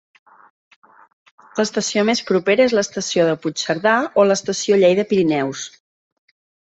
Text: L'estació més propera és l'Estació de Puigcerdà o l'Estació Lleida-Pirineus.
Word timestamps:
L'estació 1.59 2.05
més 2.09 2.23
propera 2.29 2.67
és 2.69 2.75
l'Estació 2.77 3.27
de 3.29 3.35
Puigcerdà 3.45 3.93
o 4.23 4.27
l'Estació 4.31 4.81
Lleida-Pirineus. 4.85 5.63